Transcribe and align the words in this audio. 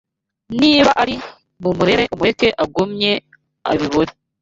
Niba 0.61 0.91
ari 1.01 1.15
mu 1.61 1.69
murere 1.77 2.03
Umureke 2.13 2.47
agumye 2.63 3.11
aribore 3.71 4.11